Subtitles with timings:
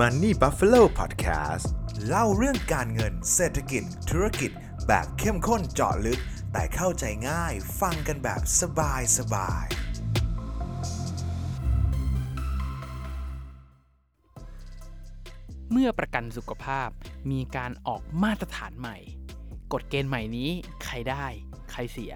[0.00, 1.66] Money Buffalo Podcast
[2.06, 4.50] เล่าเรื่องการเงินเศรษฐกิจ ธุรกิจ
[4.86, 6.20] แบบเข้มข้นเจาะลึก
[6.52, 9.66] แต่เข้าใจง่ายฟังกันแบบสบายสบาย
[15.70, 16.88] เมื่อประกันสุขภาพ
[17.30, 18.96] มีการออกมาตรฐานใหม่
[19.72, 20.50] กฎเกณฑ์ใหม่นี้
[20.84, 21.26] ใครได้
[21.70, 22.12] ใครเสีย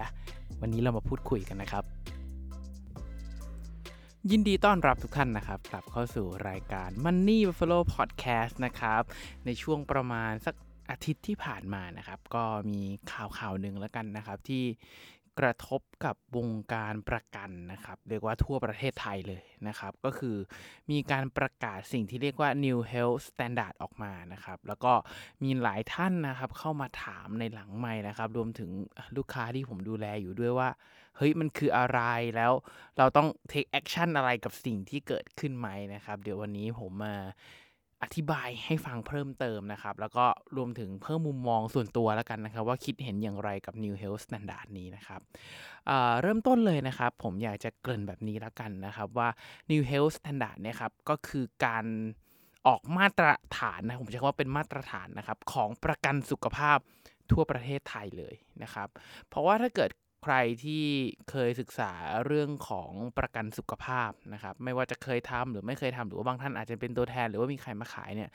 [0.61, 1.83] วันนี้เรามาพูดคุยกันนะครับ
[4.31, 9.03] ยินดีต้อนรับทุกท่านนะครับ กลับเข้าสู่รายการ Money Buffalo Podcast นะครับ
[9.45, 10.55] ในช่วงประมาณสัก
[10.89, 14.63] อาทิตย์ที่ผ่านมานะครับ ก็มีข่าวข่าวหนึ่งแล้วกันนะครับ ที่
[15.39, 20.35] กระทบกับวงการประกันนะครับ เรียกว่าทั่วประเทศไทยเลยนะครับ ก็คือ
[20.91, 24.93] มีการประกาศสิ่งที่เรียกว่า New Health Standard ออกมานะครับ แล้วก็
[25.43, 28.69] มีหลายท่านนะครับ เข้ามาถามในหลังไม้นะครับ รวมถึง
[29.17, 30.69] ลูกค้าที่ผมดูแลอยู่ด้วยว่า
[31.17, 31.99] เฮ้ยมันคืออะไร
[32.35, 32.53] แล้ว
[32.97, 37.15] เราต้อง take action อะไรกับสิ่งที่เกิดขึ้นไหมนะครับ เดี๋ยววันนี้ผมมา
[38.03, 40.25] อธิบายให้ฟังเพิ่มเติมนะครับ แล้วก็
[40.57, 45.21] รวมถึงเพิ่มมุมมองส่วนตัวแล้วกันนะครับ ว่าคิดเห็นอย่างไรกับ New Health Standard นี้นะครับ
[45.89, 49.29] อ่าเริ่มต้นเลยนะครับ ผมอยากจะเกริ่นแบบนี้แล้วกันนะครับว่า
[49.71, 51.85] New Health Standard เนี่ยครับก็คือการ
[52.67, 56.77] ออกมาตรฐานนะผมใช้คำว่าเป็นมาตรฐานนะครับของประกันสุขภาพ
[57.31, 58.87] ทั่วประเทศไทยเลยนะครับ
[59.27, 59.89] เพราะว่าถ้าเกิด
[60.23, 60.83] ใครที่
[61.29, 61.91] เคยศึกษา
[62.25, 68.29] เรื่องของประกันสุขภาพนะครับ ไม่ว่าจะเคยทำหรือไม่เคยทำหรือว่าบางท่านอาจจะเป็นตัวแทน หรือว่ามีใครมาขายเนี่ย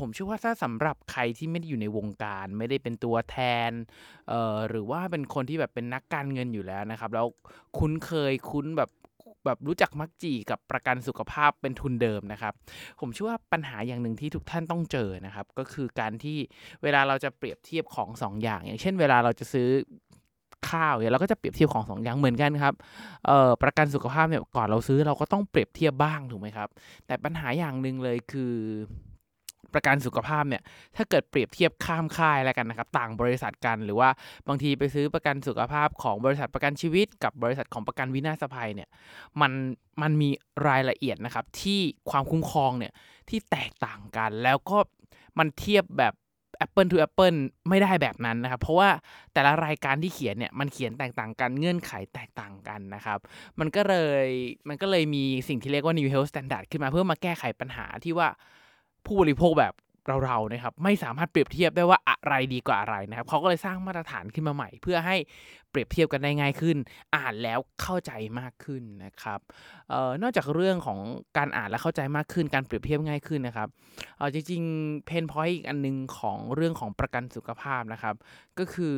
[0.00, 3.72] ผมเชื่อว่าถ้าสำหรับใครที่ไม่ได้อยู่ในวงการ ไม่ได้เป็นตัวแทน
[4.68, 7.26] หรือว่าเป็นคนที่แบบเป็นนักการเงินอยู่แล้วนะครับ แล้ว
[7.78, 8.90] คุ้นเคยคุ้นแบบ
[9.46, 12.54] แบบรู้จักมักจีกับประกันสุขภาพเป็นทุนเดิมนะครับ
[13.00, 16.38] ผมเชื่อว่าปัญหาอย่างหนึ่งที่ทุกท่านต้องเจอนะครับ ก็คือการที่
[16.82, 19.68] เวลาเราจะเปรียบเทียบของสองอย่าง อย่างเช่น เวลาเราจะซื้อ
[20.70, 22.74] ข้าวเนี่ยเราก็จะเปรียบเทียบของสองอย่างเหมือนกันครับ
[23.62, 26.68] ประกันสุขภาพเนี่ยก่อนเราซื้อเราก็ต้องเปรียบเทียบบ้างถูกไหมครับ
[27.06, 28.54] แต่ปัญหาอย่างหนึ่งเลยคือ
[29.74, 30.62] ประกันสุขภาพเนี่ย
[30.96, 34.08] ถ้าเกิดเปรียบเทียบข้ามค่ายแล้วกันนะครับต่างบริษัทกันหรือว่า
[34.48, 38.88] บางทีไปซื้อประกันสุขภาพของบริษัทประกันชีวิต กับบริษัทของประกันวินาศภัยเนี่ย
[39.40, 39.52] มัน
[40.02, 40.28] มันมี
[40.68, 41.80] รายละเอียดนะครับที่
[42.10, 42.92] ความคุ้มครองเนี่ย
[43.28, 44.78] ที่แตกต่างกันแล้วก็
[45.38, 46.14] มันเทียบแบบ
[46.64, 47.38] Apple to Apple
[47.68, 48.90] ไม่ได้แบบนั้นนะครับ เพราะว่า
[49.32, 53.18] แต่ละรายการที่เขียนเนี่ยมันเขียนแตกต่างกันเงื่อนไขแตกต่างกันนะครับ
[53.60, 54.26] มันก็เลย
[54.68, 58.28] มันก็เลยมีสิ่งที่เรียกว่า New Health Standard ขึ้นมาเพื่อมาแก้ไขปัญหาที่ว่า
[59.06, 59.74] ผู้บริโภคแบบ
[60.24, 65.16] เราๆนะครับไม่สามารถเปรียบเทียบได้ว่าอะไรดีกว่าอะไรนะครับเขาก็เลยสร้างมาตรฐานขึ้นมาใหม่ เพื่อให้
[65.70, 66.76] เปรียบเทียบกันได้ง่ายขึ้น
[67.16, 69.40] อ่านแล้วเข้าใจมากขึ้นนะครับ
[69.92, 70.98] ออนอกจากเรื่องของ
[71.36, 73.68] การอ่านและเข้าใจมากขึ้น การเปรียบเทียบง่ายขึ้นนะครับ
[74.18, 78.14] ออจริงๆเพนพอยต์อีกอันนึงของเรื่องของประกันสุขภาพนะครับ
[78.58, 78.96] ก็คือ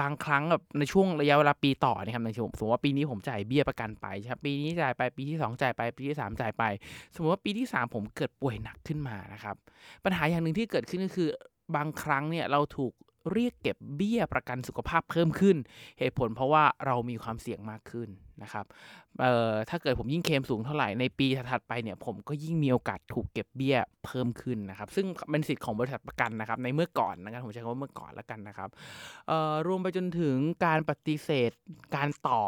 [0.00, 6.64] บางครั้งแบบในช่วงระยะเวลาปีต่อนะครับในช่วงสมมติว่าปีนี้ผมจ่ายเบี้ยประกันไปใช่ครับปีนี้จ่ายไปปีที่ 2 จ่ายไปปีที่ 3 จ่ายไป
[7.14, 9.56] สมมติว่าปีที่ 3 ผมเกิดป่วยหนักขึ้นมานะครับ
[10.04, 11.28] ปัญหาอย่างหนึ่งที่เกิดขึ้นก็คือ
[11.76, 12.92] บางครั้งเนี่ยเราถูก
[13.32, 15.56] เรียกเก็บเบี้ยประกันสุขภาพเพิ่มขึ้น
[15.98, 18.08] เหตุผลเพราะว่าเรามีความเสี่ยงมากขึ้น
[18.42, 18.64] นะครับ
[19.20, 28.68] เอ่อถ้าเกิดผมยิ่งเคลมสูงเท่าไหร่ในปีถัดไปเนี่ยผมก็ยิ่งมีโอกาสถูกเก็บเบี้ยเพิ่มขึ้นนะครับ ซึ่งเป็นสิทธิ์ของบริษัทประกันนะครับ ในเมื่อก่อนนะครับผมใช้คำว่าเมื่อก่อนแล้วกันนะครับ
[29.28, 31.50] เอ่อรวมไปจนถึงการปฏิเสธ
[31.96, 32.40] การต่อ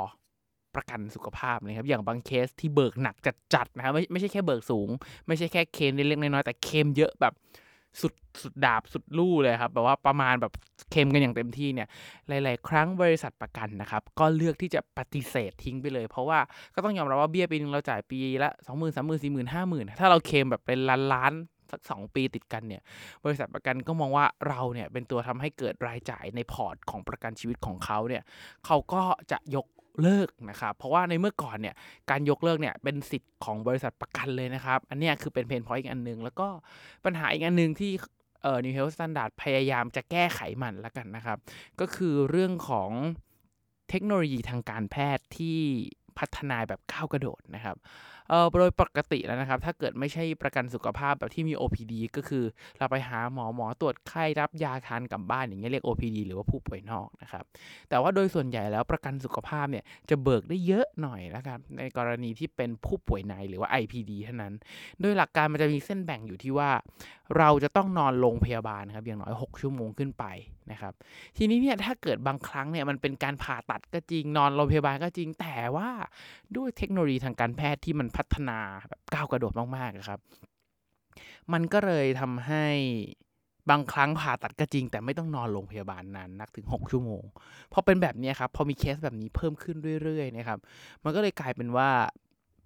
[0.74, 3.16] ประกันสุขภาพนะครับอย่างบางเคสที่เบิกหนัก
[3.54, 4.88] จัดๆนะครับไม่ไม่ใช่แค่เบิกสูง
[5.26, 7.34] ไม่ใช่แค่เคมเล็กๆน้อยๆแต่เคมเยอะแบบ
[8.00, 10.52] สุดสุดดาบสุดลู่เลยครับแบบว่าประมาณแบบ
[10.90, 11.88] เคลมกันอย่างเต็มที่เนี่ย
[12.28, 16.38] หลาย ๆ ครั้งบริษัทประกันนะครับ ก็เลือกที่จะปฏิเสธทิ้งไปเลย เพราะว่า
[16.74, 22.82] ก็ต้องยอมรับว่าเบี้ยปีนึงเราจ่ายปีละสองหมื่นสามหมื่นสี่หมื่นห้าหมื่นถ้าเราเคลมแบบเป็นล้านล้านๆสักสองปีติดกันเนี่ย
[23.24, 28.22] บริษัทประกันก็มองว่าเราเนี่ยเป็นตัวทำให้เกิดรายจ่ายใน port ของประกันชีวิตของเขาเนี่ย
[28.66, 29.02] เขาก็
[29.32, 29.66] จะยก
[30.02, 31.74] เลิกนะครับ เพราะว่าในเมื่อก่อนเนี่ย
[32.10, 36.48] การยกเลิกเนี่ยเป็นสิทธิ์ของบริษัทประกันเลยนะครับ อันนี้คือเป็น pain point อีกอันหนึ่งแล้วก็
[37.04, 37.92] ปัญหาอีกอันหนึ่งที่
[38.42, 41.38] เอ่อ New Health Standard พยายามจะแก้ไขมันละกันนะครับ
[41.80, 42.90] ก็คือเรื่องของ
[43.90, 45.58] เทคโนโลยีทางการแพทย์ที่
[46.18, 47.76] พัฒนาแบบก้าวกระโดดนะครับ
[48.30, 52.44] เออโดยปกติแล้วนะครับ ถ้าเกิดไม่ใช่ประกันสุขภาพแบบที่มี OPD ก็คือ
[52.78, 57.44] เราไปหาหมอหมอตรวจไข้รับยาทานกลับบ้านอย่างเงี้ยเรียก OPD หรือว่าผู้ป่วยนอกนะครับ
[57.88, 64.54] แต่ว่าโดยส่วนใหญ่แล้วประกันสุขภาพเนี่ยจะเบิกได้เยอะหน่อยนะครับในกรณีที่เป็นผู้ป่วยในหรือว่า IPD เท่านั้น
[65.00, 66.70] โดยหลักการมันจะมีเส้นแบ่งอยู่ที่ว่า
[67.38, 70.24] เราจะต้องนอนโรงพยาบาลครับอย่างน้อย 6 ชั่วโมงขึ้นไป
[70.70, 70.92] นะครับ
[71.36, 75.90] ทีนี้เนี่ยถ้าเกิดบางครั้งเนี่ยมันเป็นการผ่าตัดก็จริงนอนโรงพยาบาลก็จริง แต่ว่า
[76.56, 78.58] ด้วยเทคโนโลยีทางการแพทย์ที่มันพัฒนา
[78.88, 80.20] แบบก้าวกระโดดมากๆครับ
[81.52, 82.66] มันก็เลยทำให้
[83.70, 87.24] บางครั้งผ่าตัดก็จริง แต่ไม่ต้องนอนโรงพยาบาลนานนักถึง 6 ชั่วโมง
[87.72, 90.58] พอเป็นแบบนี้ครับพอมีเคสแบบนี้เพิ่มขึ้นเรื่อยๆนะครับ
[91.04, 91.90] มันก็เลยกลายเป็นว่า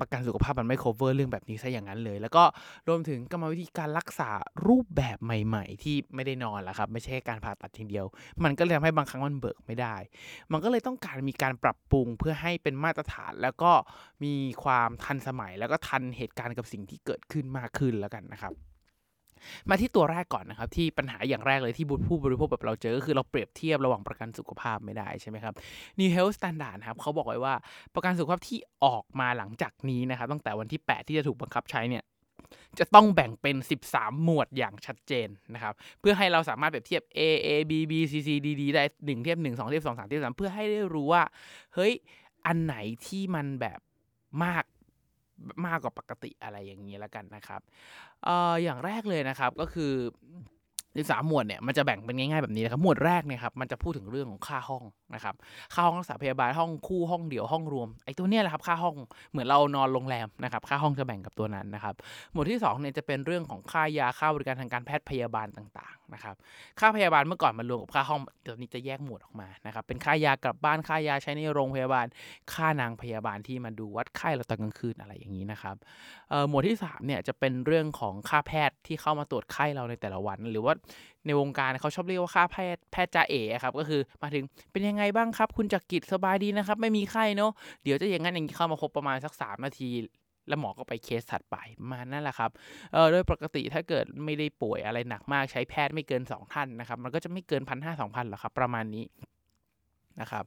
[0.00, 2.44] ประกันสุขภาพมันไม่ cover เรื่องแบบนี้ซะอย่างนั้นเลย แล้วก็
[2.88, 4.30] รวมถึงกรรมวิธีการรักษา
[4.66, 8.06] รูปแบบใหม่ ๆ ที่ไม่ได้นอนแล้วครับ ไม่ใช่การผ่าตัดทีเดียว
[8.44, 9.96] มันก็เลยทำให้บางครั้งมันเบิกไม่ได้
[10.52, 13.72] มันก็เลยต้องการมีการปรับปรุงเพื่อให้เป็นมาตรฐาน แล้วก็
[14.24, 18.54] มีความทันสมัยแล้วก็ทันเหตุการณ์กับสิ่งที่เกิดขึ้นมากขึ้นแล้วกันนะครับ
[19.70, 25.54] มาที่ตัวแรกก่อนนะครับ ที่ปัญหาอย่างแรกเลยที่ผู้บริโภคแบบเราเจอก็คือเราเปรียบเทียบระหว่างประกันสุขภาพไม่ได้ใช่ไหมครับ
[25.98, 27.54] New Health Standard ครับเขาบอกไว้ว่า
[27.94, 32.04] ประกันสุขภาพที่ออกมาหลังจากนี้นะครับ ตั้งแต่วันที่ 8 ที่จะถูกบังคับใช้เนี่ย
[32.78, 33.56] จะต้องแบ่งเป็น
[33.90, 41.22] 13 หมวดอย่างชัดเจนนะครับ เพื่อให้เราสามารถเปรียบเทียบ A A B B C C D D ได้1เทียบ1 2เทียบ2 3เทียบ3เพื่อให้ได้รู้ว่า
[41.74, 41.92] เฮ้ย
[42.46, 42.76] อันไหน
[43.06, 43.80] ที่มันแบบ
[44.44, 44.64] มาก
[45.66, 47.60] มากกว่าปกติอะไรอย่างนี้แล้วกันนะครับ
[48.24, 49.92] เอ่ออย่างแรกเลยนะครับก็คือ
[50.94, 54.84] ในสามหมวดเนี่ยมันจะแบ่งเป็นง่ายๆแบบนี้นะครับหมวดแรกเนี่ยครับมันจะพูดถึงเรื่องของค่าห้อง
[55.14, 55.34] นะครับ
[55.74, 58.94] ค่าห้องรักษาพยาบาลห้องคู่ห้องเดี่ยวห้องรวมไอ้ตัวเนี้ยแหละครับค่าห้อง
[59.30, 61.94] เหมือนเรานอนโรงแรมนะครับค่าห้องจะแบ่งกับตัวนั้นนะครับ
[62.32, 66.36] หมวดที่2เนี่ยจะเป็นเรื่องของค่ายาค่าบริการทางการแพทย์พยาบาลต่างๆนะครับ
[66.80, 72.06] ค่าพยาบาลเมื่อก่อนมันรวมกับค่าห้องเดี๋ยวนี้จะแยกหมวดออกมานะครับเป็นค่ายากลับบ้านค่ายาใช้ในโรงพยาบาล
[72.52, 75.76] ค่านางพยาบาลที่มาดูวัดไข้เราตอนกลางคืนอะไรอย่างนี้นะครับ
[76.48, 80.74] หมวดที่3เนี่ยจะเป็นเรื่องของค่าแพทย์ที่เข้ามาตรวจไข้เราในแต่ละวัน หรือว่า
[81.26, 87.50] ในวงการเขาชอบเรียกว่าค่าแพทย์แพทย์จ่าเอ๋ครับก็คือมาถึงเป็นยังไงบ้างครับ คุณจักกิจสบายดีนะครับ ไม่มีไข้เนาะ
[87.82, 89.90] เดี๋ยวจะอย่างนั้นอย่างนี้เข้ามาพบประมาณสัก 3 นาที
[90.48, 91.56] แล้วหมอก็ไปเคสถัดไป
[91.90, 92.50] มานั่นแหละครับ
[92.92, 99.04] เออโดยปกติถ้าเกิดไม่ได้ป่วยอะไรหนักมากใช้แพทย์ไม่เกิน 2 ท่านนะครับ มันก็จะไม่เกินพันห้าสองพันหรอกครับ ประมาณนี้
[100.20, 100.44] นะครับ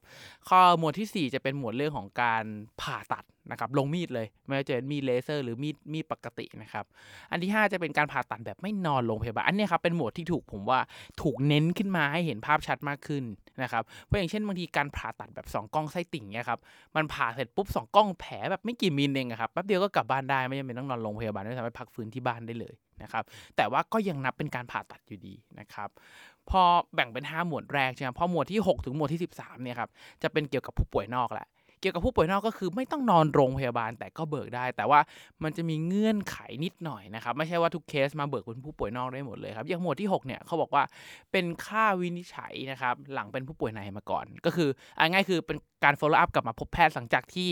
[0.50, 2.44] ข้อหมวดที่ 4 จะเป็นหมวดเรื่องของการ
[2.82, 6.86] ผ่าตัดนะครับลงมีดเลย ไม่ว่าจะเป็นมีดเลเซอร์หรือมีดมีดปกตินะครับ
[7.32, 10.80] อันที่ 5 จะเป็นการผ่าตัดแบบไม่นอนโรงพยาบาลอันนี้ครับเป็นหมวดที่ถูกผมว่า
[11.22, 13.24] ถูกเน้นขึ้นมาให้เห็นภาพชัดมากขึ้น
[13.62, 16.60] นะครับเพราะอย่างเช่นบางทีการผ่าตัดแบบ 2 กล้องไส้ติ่งเนี่ยครับ
[16.96, 22.74] มันผ่าเสร็จปุ๊บ 2 กล้องแผลแบบไม่กี่มิลเองครับแป๊บเดียวก็กลับบ้านได้ไม่จำเป็นต้องนอนโรงพยาบาลไม่สามารถพักฟื้นที่บ้านได้เลย
[23.04, 23.24] นะครับ
[23.56, 25.90] แต่ว่าก็ยังนับเป็นการผ่าตัดอยู่ดีนะครับ
[26.50, 26.62] พอ
[26.96, 29.90] แบ่งเป็น 5 หมวดแรกใช่ไหมพอหมวดที่ 6 ถึงหมวดที่ 13เนี่ยครับ
[30.24, 31.48] จะเป็นเกี่ยวกับผู้ป่วยนอกแหละ
[31.82, 35.00] เกี่ยวกับผู้ป่วยนอกก็คือไม่ต้องนอนโรงพยาบาลแต่ก็เบิกได้ แต่ว่า
[35.44, 40.84] มันจะมีเงื่อนไขนิดหน่อยนะครับ ไม่ใช่ว่าทุกเคสมาเบิกเป็นผู้ป่วยนอกได้หมดเลยครับ อย่างหมวดที่ 6 เนี่ยเขาบอกว่า
[41.32, 44.70] เป็นค่าวินิจฉัยนะครับ หลังเป็นผู้ป่วยในมาก่อน ก็คือ
[45.00, 47.50] อาง่ายคือเป็นการ follow up กลับมาพบแพทย์หลังจากที่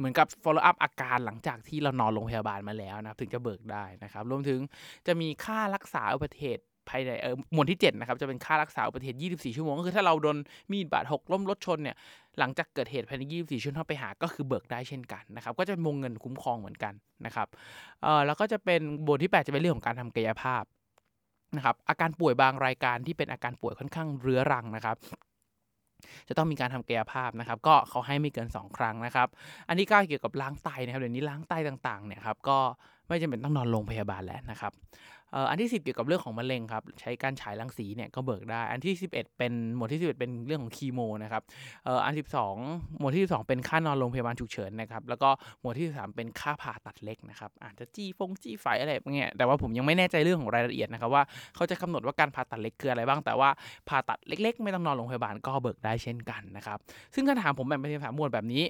[0.00, 4.60] เหมือนกับ follow up อาการหลังจากที่เรานอนโรงพยาบาลมาแล้วนะครับ ถึงจะเบิกได้นะครับ รวมถึง
[5.06, 10.36] จะมีค่ารักษาอุบัติเหตุภายในเออหมวดที่7นะครับจะเป็นค่ารักษาอุบัติเหตุ 24 ชั่วโมงก็คือถ้าเราโดน
[10.70, 11.96] มีดบาดหกล้มรถชนเนี่ย
[12.38, 16.94] หลังจากเกิดเหตุภายใน 24 ชั่วโมงไปหาก็คือเบิกได้เช่นกันนะครับก็จะเป็นวงเงินคุ้มครองเหมือนกัน
[17.26, 17.48] นะครับ
[18.02, 20.64] เออแล้วก็จะเป็นบทที่ 8 จะเป็นเรื่องของการทำกายภาพ
[21.56, 24.96] นะครับอาการป่วยบางรายการที่เป็นอาการป่วยค่อนข้างเรื้อรังนะครับ
[26.28, 29.28] จะต้องมีการทำกายภาพนะครับ ก็เขาให้ไม่เกิน 2 ครั้งนะครับ
[29.68, 32.58] อันที่9เกี่ยวกับล้างไตนะครับเดี๋ยวนี้ล้างไตต่างๆเนี่ยครับก็
[33.08, 34.72] ไม่จำเป็นต้องนอนโรงพยาบาลแล้วนะครับ
[35.50, 41.42] อันที่ 10 เกี่ยวกับเรื่องของมะเร็งครับใช้การฉายรังสีเนี่ยก็เบิกได้ อันที่ 11 เป็นหมวดที่ 11 เป็นเรื่องของคีโมนะครับ
[42.04, 42.14] อัน
[42.56, 45.30] 12 หมวดที่ 12 เป็นค่านอนโรงพยาบาลฉุกเฉินนะครับแล้วก็
[45.60, 51.22] หมวดที่ 13 เป็นค่าผ่าตัดเล็กนะครับอาจจะจี้ฟงจี้ไฟอะไรเงี้ยแต่ว่าผมยังไม่แน่ใจเรื่องของรายละเอียดนะครับว่า
[51.54, 53.50] เขาจะกำหนดว่าการผ่าตัดเล็กคืออะไรบ้างแต่ว่า
[53.88, 56.78] ผ่าตัดเล็ก ๆ ไม่ต้องนอนโรงพยาบาลก็เบิกได้เช่นกันนะครับ
[57.14, 58.62] ซึ่งถ้าถามผมแบ่งเป็นสามหมวดแบบนี้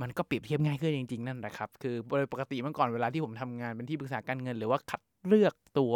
[0.00, 5.94] มันก็เปรียบเทียบง่ายขึ้นจริง ๆนั่นแหละครับคือโดยปกติเมื่อก่อนเวลาที่ผมทำงานเป็นที่ปรึกษาการเงินหรือว่าคัด เลือกตัว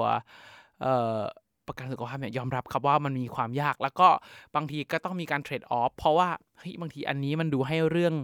[1.67, 4.09] ประกันสุขภาพเนี่ยยอมรับครับว่ามันมีความยาก แล้วก็
[4.57, 8.15] บางทีก็ต้องมีการเทรดออฟเพราะว่าเฮ้ยบางทีอันนี้มันดูให้เรื่อง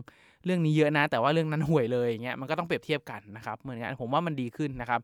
[0.44, 5.00] เรื่องนี้เยอะนะ แต่ว่าเรื่องนั้นห่วยเลยอย่างเงี้ยมันก็ต้องเปรียบเทียบกันนะครับเหมือนกันผมว่ามันดีขึ้นนะครับ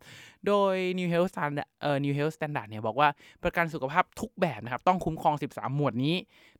[0.46, 3.08] โดย New Health Standard เอ่อ New Health Standard เนี่ยบอกว่า
[3.44, 6.16] ประกันสุขภาพทุกแบบนะครับต้องคุ้มครอง 13 หมวดนี้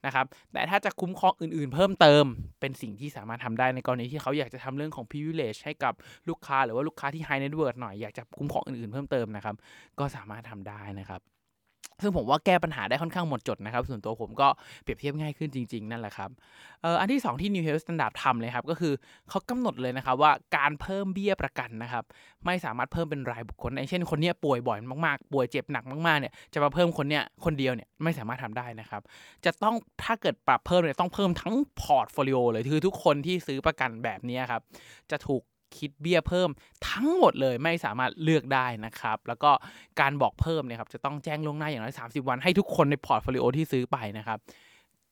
[0.07, 2.25] นะครับแต่ถ้าจะคุ้มครองอื่นๆ เพิ่มเติม
[2.61, 5.95] เป็นสิ่งที่สามารถทำได้ในกรณีที่เขาอยากจะทำเรื่องของ privilege ให้กับ
[6.29, 9.57] ลูกค้าหรือว่าลูกค้าที่ high net worth หน่อยอยากจะคุ้มครองอื่นๆเพิ่มเติมนะครับ
[9.99, 11.23] ก็สามารถทำได้นะครับ
[12.03, 14.49] ซึ่งผมว่าแก้ปัญหาได้ค่อนข้างหมดจดนะครับ ส่วนตัวผมก็
[14.83, 16.31] เปรียบเทียบง่ายขึ้นจริง ๆ นั่นแหละครับ
[16.85, 18.93] อออันที่ 2 ที่ New Health Standard ทำเลยครับ ก็คือ
[19.29, 22.05] เขากำหนดเลยนะครับว่าการเพิ่มเบี้ยประกันนะครับ
[22.47, 29.03] ไม่สามารถเพิ่มเป็นรายบุคคลในเช่นคนนี้ป่วยบ่อยมากๆ ป่วยเจ็บหนักมากๆเนี่ยจะมาเพิ่มคนเนี้ยคนเดียวเนี่ยไม่สามารถทำได้นะครับ
[29.45, 34.63] จะต้องถ้าเกิดปรับเพิ่มเนี่ยต้องเพิ่มทั้ง portfolio เลยคือทุกคนที่ซื้อประกันแบบนี้ครับ
[35.11, 35.43] จะถูก
[35.77, 36.51] คิดเบี้ยเพิ่ม
[36.89, 39.51] ทั้งหมดเลยไม่สามารถเลือกได้นะครับ แล้วก็
[40.01, 44.39] การบอกเพิ่มเนี่ยครับจะต้องแจ้งล่วงหน้าอย่างน้อย30 วันให้ทุกคนใน portfolio ที่ซื้อไปนะครับ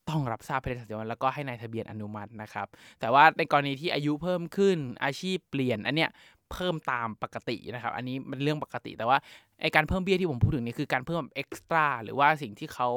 [0.09, 2.67] ต้องรับทราบภายในสามสิบวันแล้วก็ให้นายทะเบียนอนุมัตินะครับ
[3.00, 6.11] แต่ว่าในกรณีที่อายุเพิ่มขึ้นอาชีพเปลี่ยนอันเนี้ย
[6.52, 9.19] เพิ่มตามปกตินะครับ อันนี้มันเรื่องปกติแต่ว่า
[9.61, 12.88] ไอการเพิ่มเบี้ยที่ผมพูดถึงนี่คือการเพิ่ม extra หรือว่าสิ่งที่เขา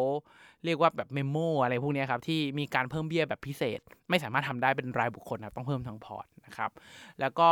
[0.65, 3.79] เรียกว่าแบบ memo อะไรพวกนี้ครับที่มีการเพิ่มเบี้ยแบบพิเศษ
[4.10, 6.72] ไม่สามารถทำได้เป็นรายบุคคลครับต้องเพิ่มทั้งพอร์ตนะครับ
[7.20, 7.50] แล้วก็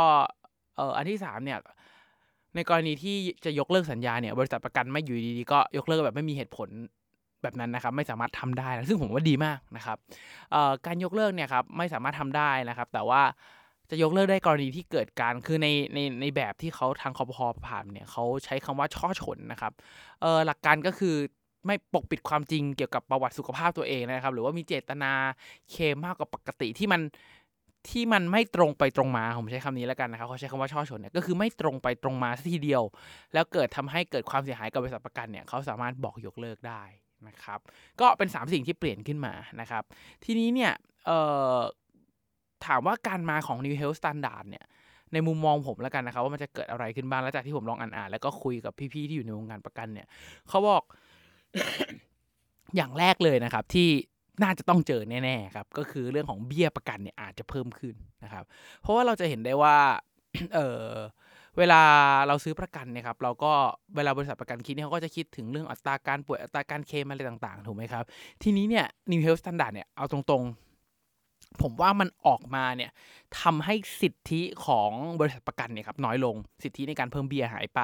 [0.76, 1.58] เอออันที่3เนี่ย
[2.54, 6.68] ในกรณีที่จะยกเลิกสัญญาเนี่ยบริษัทประกันไม่อยู่ดีๆก็ยกเลิกแบบไม่มีเหตุผล
[7.42, 9.98] แบบนั้นนะครับไม่สามารถทำได้ซึ่งผมว่าดีมากนะครับ
[10.86, 13.22] การยกเลิกเนี่ยครับไม่สามารถทำได้นะครับ แต่ว่า
[13.90, 19.72] จะยกเลิกได้กรณีที่เกิดการคือในในในแบบที่เขาทางคอพอผ่านเนี่ยเขาใช้คำว่าช่อฉนนะครับ
[20.20, 21.14] เออหลักการก็คือ
[21.66, 25.12] ไม่ปกปิดความจริงเกี่ยวกับประวัติสุขภาพตัวเองนะครับ หรือว่ามีเจตนา
[25.70, 27.00] เคมากกว่าปกติที่มัน
[27.90, 32.82] ที่มันไม่ตรงไปตรงมาผมใช้คำนี้แล้วกันนะครับเขาใช้คำว่าช่อฉนเนี่ยก็คือไม่ตรงไปตรงมาสัทีเดียว
[33.34, 36.82] แล้วเกิดทำให้เกิดความเสียหายกับบริษัทประกันเนี่ยเขาสามารถบอกยกเลิกได้
[37.28, 37.60] นะครับ
[38.00, 39.82] ก็เป็น 3 สิ่งที่เปลี่ยนขึ้นมานะครับ
[40.24, 40.72] ทีนี้เนี่ย
[42.66, 44.64] ถามว่าการมาของ New Health Standard เนี่ย
[45.12, 50.06] ในมุมมองผมแล้วกันนะครับว่ามันจะเกิดอะไรขึ้นบ้างแล้วจากที่ผมลองอ่านๆแล้วก็คุยกับพี่ๆที่อยู่ในวงการประกันเนี่ย
[50.48, 50.82] เขาบอก
[52.76, 53.88] อย่างแรกเลยนะครับ ที่
[54.42, 58.44] น่าจะต้องเจอแน่ๆครับ ก็คือเรื่องของเบี้ยประกันเนี่ยอาจจะเพิ่มขึ้นนะครับ
[58.80, 59.76] เพราะว่าเราจะเห็นได้ว่า
[60.54, 60.90] เออ
[61.58, 61.82] เวลา
[62.28, 63.52] เราซื้อประกันเนี่ยครับเราก็
[63.96, 68.04] เวลาบริษัทประกันคิดเนี่ยเขาก็จะคิดถึงเรื่องอัตราการป่วยอัตราการเคลมอะไรต่างๆ ถูกไหมครับ
[68.42, 70.69] ทีนี้เนี่ย New Health Standard เนี่ยเอาตรงๆ
[71.62, 72.90] ผมว่ามันออกมาเนี่ย
[73.40, 74.90] ทำให้สิทธิของ
[75.20, 77.80] บริษัทประกันเนี่ยครับน้อยลง สิทธิในการเพิ่มเบีย้ยหายไป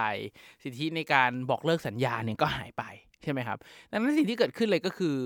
[0.62, 2.82] สิทธิในการบอกเลิกสัญญาเนี่ยก็หายไป
[3.22, 3.58] ใช่ไหมครับ
[3.90, 5.16] ดังนั้นสิ่งที่เกิดขึ้นเลยก็คือ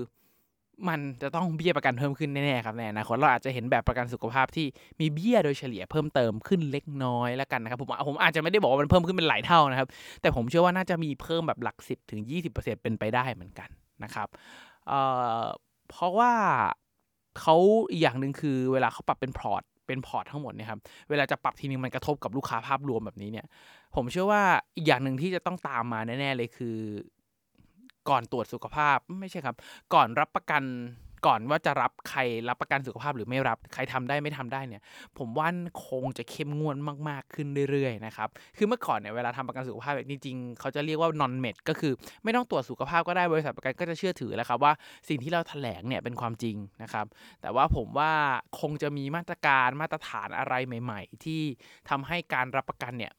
[0.89, 4.65] มันจะต้องเบี้ยประกันเพิ่มขึ้นแน่ๆครับในอนาคตเราอาจจะเห็นแบบประกันสุขภาพที่
[4.99, 9.87] มีเบี้ยโดยเฉลี่ยเพิ่มเติมขึ้นเล็กน้อยแล้วกันนะครับผมผมอาจจะไม่ได้บอกว่ามันเพิ่มขึ้นเป็นหลายเท่านะครับ
[10.21, 13.69] แต่ผมเชื่อว่าน่าจะมีเพิ่มแบบหลักสิบถึงยี่สิบเปอร์เซ็นเป็นไปได้เหมือนกัน
[14.03, 14.27] นะครับ
[14.87, 16.33] เเพราะว่า
[17.39, 17.55] เขา
[17.91, 23.45] อีกอย่างหนึ่งคือเวลาเขาปรับเป็นพอร์ตเป็นพอร์ตทั้งหมดเนี่ยครับเวลาจะปรับทีนึงมันกระทบกับลูกค้าภาพรวมแบบนี้เนี่ย
[23.95, 24.43] ผมเชื่อว่า
[24.75, 26.77] อีกอย่างหนึ่งที่จะต้องตามมาแน่ๆเลยคือ
[28.09, 29.55] ก่อนตรวจสุขภาพไม่ใช่ครับ
[29.93, 30.63] ก่อนรับประกัน
[31.25, 34.81] ก่อนว่าจะรับใครรับประกันสุขภาพหรือไม่รับใครทำได้ไม่ทำได้เนี่ย
[35.17, 35.47] ผมว่า
[35.87, 36.77] คงจะเข้มงวด
[37.09, 44.73] มากๆขึ้นเรื่อยๆนะครับคือเมื่อก่อนเนี่ยเวลาทำประกันสุขภาพแบบจริงๆเขาจะเรียกว่า non med ก็คือไม่ต้องตรวจสุขภาพก็ได้บริษัทประกันก็จะเชื่อถือแล้วครับว่า
[45.07, 47.05] สิ่งที่เราแถลงเนี่ยเป็นความจริงนะครับ
[47.41, 48.11] แต่ว่าผมว่า
[48.59, 51.41] คงจะมีมาตรการมาตรฐานอะไรใหม่ ๆ ที่
[51.89, 53.13] ทำให้การรับประกันเนี่ย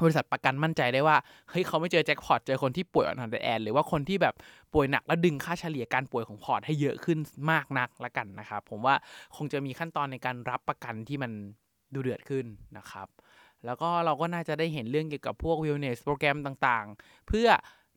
[0.00, 1.16] บริษัทประกันมั่นใจได้ว่า
[1.50, 4.34] เฮ้ยเขาไม่เจอแจ็คพอตเจอคนที่ป่วยอ่อนแอหรือว่าคนที่แบบ
[4.74, 7.18] ป่วยหนักแล้วดึงค่าเฉลี่ยการป่วยของพอร์ตให้เยอะขึ้น
[7.50, 8.94] มากนักละกันนะครับผมว่า
[9.36, 11.32] คงจะมีขั้นตอนในการรับประกันที่มัน
[11.94, 12.46] ดูเดือดขึ้น
[12.78, 13.08] นะครับ
[13.64, 17.48] แล้วก็เราก็น่าจะได้เห็นเรื่องเกี่ยวกับพวก wellness โปรแกรมต่างๆ เพื่อ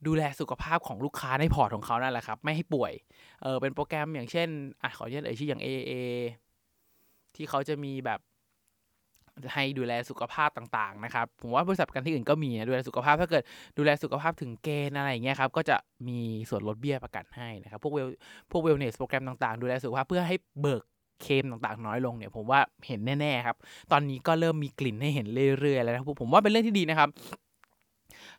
[0.08, 2.94] ดูแลสุขภาพของลูกค้าในพอร์ตของเขานั่นแหละครับ ไม่ให้ป่วย
[3.42, 4.50] เออเป็นโปรแกรมอย่างเช่น
[4.82, 5.94] อะขอเรียกเอ่ยชื่ออย่าง AIA
[7.36, 8.20] ที่เขาจะมีแบบ
[9.54, 13.44] ให้ดูแลสุขภาพต่างๆนะครับผมว่าบริษัทประกันที่อื่นก็มีนะดูแลสุขภาพถ้าเกิด
[13.78, 18.08] ดูแลสุขภาพถึงเกณฑ์อะไรอย่างเงี้ยครับก็จะมีส่วนลดเบี้ยประกันให้นะครับพวก well
[18.52, 20.84] พวก wellness program ต่างๆ ดูแลสุขภาพเพื่อให้เบิก
[21.22, 23.58] เคลมต่างๆ น้อยลงเนี่ยผมว่าเห็นแน่ๆครับ
[23.92, 25.28] ตอนนี้ก็เริ่มมีกลิ่นให้เห็น
[25.60, 27.10] เรื่อยๆแล้วนะผมว่าเป็นเรื่องที่ดีนะครับ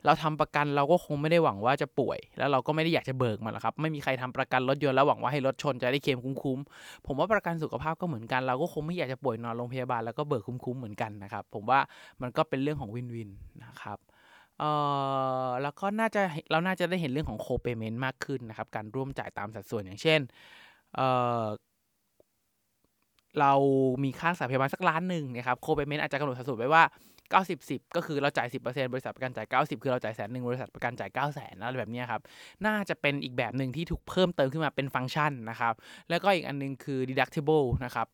[0.04, 11.78] เราทำประกันเราก็คงไม่ได้หวังว่าจะป่วย แล้วเราก็ไม่ได้อยากจะเบิกมันหรอกครับไม่มีใครทำประกันรถยนต์แล้วหวังว่าให้รถชนจะได้เคลมคุ้มๆผมว่าประกันสุขภาพก็เหมือนกัน เราก็คงไม่อยากจะป่วยนอนโรงพยาบาลแล้วก็เบิกคุ้มๆเหมือนกันนะครับผมว่า
[12.22, 13.30] มันก็เป็นเรื่องของวินวิน
[13.64, 13.98] นะครับ
[14.58, 14.64] เอ
[15.46, 16.20] อแล้วก็น่าจะ
[16.50, 20.20] เราน่าจะได้เห็นเรื่องของโคเปเมนต์มากขึ้นนะครับ การร่วมจ่ายตามสัดส่วนอย่างเช่น
[20.96, 21.00] เอ
[21.42, 21.44] อ
[23.40, 23.52] เรา
[24.04, 26.82] มีค่าสาพยาบาลสักล้านหนึ่งนะครับโคเปเมนต์อาจจะกำหนดสัดส่วนไว้ว่า
[27.32, 32.20] 90 10 ก็คือเราจ่าย 10%บริษัทประกันจ่าย 90 คือเราจ่ายแสนหนึ่งบริษัทประกันจ่าย 9 0 0 0 0อะไรแบบนี้ครับ
[32.66, 35.74] น่าจะเป็นอีกแบบหนึ่งที่ถูกเพิ่มเติมขึ้นมาเป็นฟังก์ชันนะครับ
[36.10, 38.06] แล้วก็อีกอันนึงคือ deductible นะครับ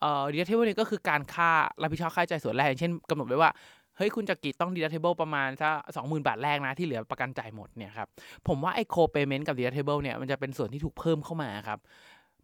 [0.00, 1.50] เอ่อ deductible นี่ก็คือการค่า
[1.82, 3.50] รับผิดชอบค่าใช้จ่ายส่วนแรกอย่างเช่นกำหนดไว้ว่า
[3.96, 8.08] เฮ้ยคุณจะกีดต้อง deductible ประมาณสักสองหมื่นบาทแรกนะ ที่เหลือประกันจ่ายหมดเนี่ยครับ
[8.48, 11.78] ผมว่าไอ้ co-payment กับ deductible เนี่ยมันจะเป็นส่วนที่ถูกเพิ่มเข้ามาครับ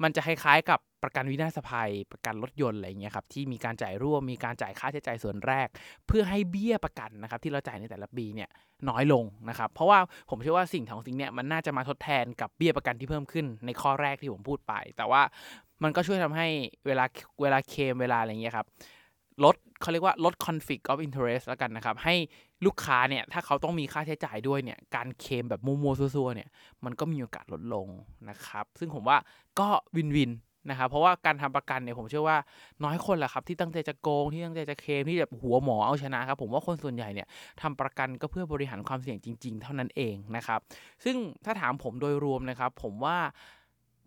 [0.03, 5.69] มันจะคล้ายๆกับประกันวินาศภัย ประกันรถยนต์อะไรเงี้ยครับที่มีการจ่ายร่วมมีการจ่ายค่าใช้จ่ายส่วนแรก
[6.07, 8.49] เพื่อให้เบี้ยประกันนะครับที่เราจ่ายในแต่ละปีเนี่ย
[8.89, 9.99] น้อยลงนะครับเพราะว่า
[10.31, 15.23] ผมเชื่อว่าสิ่งของสิ่งเนี้ยมันน่าจะมาทดแทนกับเบี้ยประกันที่เพิ่มขึ้นในข้อแรกที่ผมพูดไป แต่ว่า
[15.83, 16.49] มันก็ช่วยทำให้
[16.87, 17.05] เวลา
[17.41, 18.67] เวลาเคมเวลาอะไรเงี้ยครับ
[19.45, 22.15] ลด เขาเรียกว่าลด conflict of interest แล้วกันนะครับ ให้
[22.67, 26.49] ลูกค้าเนี่ย ถ้าเขาต้องมีค่าใช้จ่ายด้วยเนี่ย การเคมแบบมัวๆซัวๆเนี่ย
[26.85, 27.87] มันก็มีโอกาสลดลง
[28.29, 29.17] นะครับ ซึ่งผมว่า
[29.59, 30.33] ก็วินวิน
[30.71, 32.39] นะครับเพราะว่าการทำประกันเนี่ยผมเชื่อว่า
[32.85, 37.27] น้อยคนแหละครับที่ตั้งใจจะโกงที่ตั้งใจจะเคมที่แบบหัวหมอเอาชนะครับผมว่าคนส่วนใหญ่เนี่ย
[37.63, 40.61] ทำประกันก็เพื่อบริหารความเสี่ยงจริง ๆ เท่านั้นเองนะครับ
[41.05, 43.17] ซึ่งถ้าถามผมโดยรวมนะครับผมว่า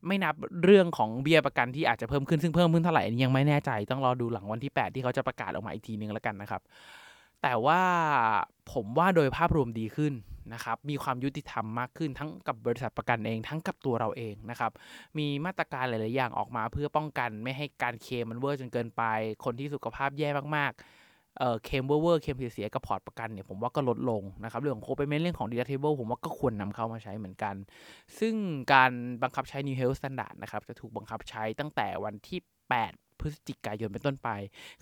[0.08, 6.62] ไม่นับเรื่องของเบี้ยประกันที่อาจจะเพิ่มขึ้นซึ่งเพิ่มขึ้นเท่าไหร่นนี้ยังไม่แน่ใจต้องรอดูหลังวันที่ 8 ที่เขาจะประกาศออกมาอีกทีนึงแล้วกันนะครับ
[7.42, 7.82] แต่ว่า
[8.74, 10.14] ผมว่าโดยภาพรวมดีขึ้น
[10.54, 14.72] นะครับ มีความยุติธรรมมากขึ้นทั้งกับบริษัทประกันเอง ทั้งกับตัวเราเองนะครับ
[15.18, 19.04] มีมาตรการหลาย ๆ อย่างออกมาเพื่อป้องกัน ไม่ให้การเคลมมันเวอร์จนเกินไป
[19.46, 20.82] คนที่สุขภาพแย่มาก ๆ
[21.38, 27.56] เออเคลมเวอร์เวอร์เคลมเสียกับพอร์ตประกันเนี่ยผมว่าก็ลดลงนะครับเรื่องของ copayment เรื่องของ deductible ผมว่าก็ควรนำเข้ามาใช้เหมือนกัน
[28.20, 28.36] ซึ่ง
[28.74, 28.92] การ
[29.24, 32.40] บังคับใช้ New Health Standard นะครับจะถูกบังคับใช้ตั้งแต่วันที่
[32.80, 34.30] 8 พฤศจิกายนเป็นต้นไป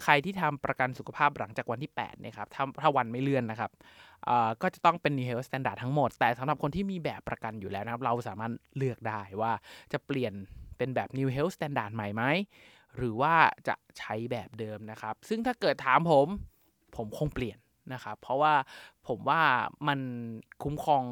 [0.04, 3.72] ใครที่ทำประกันสุขภาพหลังจากวันที่8เนี่ยครับถ้าถ้าวันไม่เลื่อนนะครับ
[4.62, 9.52] ก็จะต้องเป็น New Health Standard ทั้งหมด แต่สำหรับคนที่มีแบบประกันอยู่แล้วนะครับเราสามารถเลือกได้ว่า
[9.94, 10.34] จะเปลี่ยน
[10.78, 12.24] เป็นแบบ New Health Standard ใหม่ไหม
[12.98, 13.36] หรือว่า
[13.68, 16.28] จะใช้แบบเดิมนะครับ ซึ่งถ้าเกิดถามผม
[16.96, 17.58] ผมคงเปลี่ยน
[17.94, 18.54] นะครับ เพราะว่า
[19.08, 19.42] ผมว่า
[19.88, 20.00] มัน
[20.64, 21.04] คุ้มครอง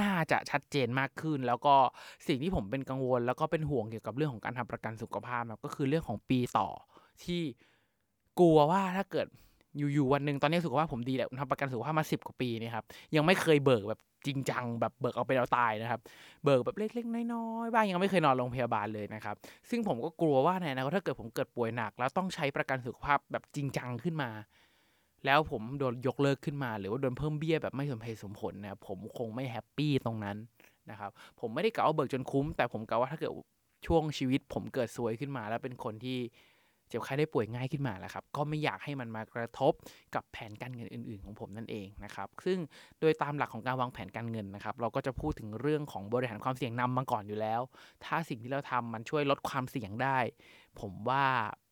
[0.00, 1.74] น่าจะชัดเจนมากขึ้น แล้วก็
[2.26, 6.68] สิ่งที่ผมเป็นกังวล แล้วก็เป็นห่วงเกี่ยวกับเรื่องของการทำประกันสุขภาพนะก็คือเรื่องของปีต่อ
[7.24, 7.42] ที่
[8.40, 9.26] กลัวว่าถ้าเกิด
[9.76, 12.84] อยู่ๆวันหนึ่งตอนนี้สุขภาพผมดีแหละทำประกันสุขภาพมาสิบกว่าปีนี่ครับ
[13.16, 16.00] ยังไม่เคยเบิกแบบ จริงจังแบบเบิกเอาไปเอาตายนะครับ
[16.44, 19.34] เบิกแบบเล็กๆน้อยๆบ้างยังไม่เคยนอนโรงพยาบาลเลยนะครับ
[19.70, 24.30] ซึ่งผมก็กลัวว่าในอนาคตถ้าเกิดผมเกิดป่วยหนัก แล้วต้องใช้ประกันสุขภาพแบบจริงจังขึ้นมา
[25.26, 30.36] แล้วผมโดนยกเลิกขึ้นมา หรือว่าโดนเพิ่มเบี้ยแบบไม่สมเหตุสมผลนะครับผมคงไม่แฮปปี้ตรงนั้น
[30.90, 33.32] นะครับ ผมไม่ได้กล่าว่าเบิกจนคุ้ม แต่ผมกล่าวว่าถ้าเกิด
[33.86, 36.18] ช่วงชีวิตผมเกิดซวยขึ้นมา แล้วเป็นคนที่
[36.88, 39.72] เจ็บไข้ได้ป่วยง่ายขึ้นมาแล้วครับ ก็ไม่อยากให้มันมากระทบ
[40.14, 42.58] กับแผนการเงินอื่น ๆ ของผมนั่นเองนะครับ ซึ่ง
[43.00, 47.60] โดยตามหลักของการวางแผนการเงินนะครับ เราก็จะพูดถึงเรื่องของบริหารความเสี่ยงนำมาก่อนอยู่แล้ว
[48.04, 50.18] ถ้าสิ่งที่เราทำมันช่วยลดความเสี่ยงได้
[50.80, 51.24] ผมว่า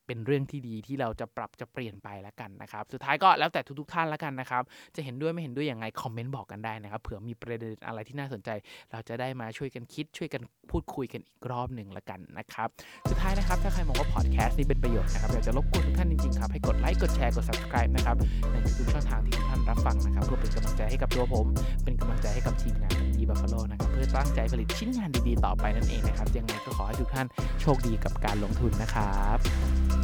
[0.07, 4.63] เป็นเรื่องที่ดีที่เราจะปรับจะเปลี่ยนไปแล้วกันนะครับ สุดท้ายก็แล้วแต่ทุกๆท่านแล้วกันนะครับ
[4.97, 8.51] จะเห็นด้วยไม่เห็นด้วยอย่างไรคอมเมนต์บอกกันได้นะครับเผื่อมีประเด็นอะไรที่น่าสนใจ
[8.93, 12.69] เราจะได้มาช่วยกันคิดช่วยกันพูดคุยกันอีกรอบหนึ่งแล้วกันนะครับ
[13.11, 18.17] สุดท้ายนะครับถ้าใครมองว่าพอดแคสต์นี้เป็นประโยชน์นะครับอยากจะรบกวนทุกท่านจริงๆครับให้กดไลค์กดแชร์กด subscribe นะครับ
[18.51, 21.47] ในทุกช่องทางที่ทุกท่านรับฟังนะครับเพื่อเป็นกำลังใจให้กับตัวผม
[21.85, 27.27] เป็นกำลังใจให้กับทีมงานดีบัฟฟาโลนะครับเพื่อตั้งใจผลิตชิ้นงานดีๆต่อไปนั่นเองนะครับยังไงก็ขอให้ทุกท่าน
[27.61, 30.02] โชคดีกับการลงทุนนะครับ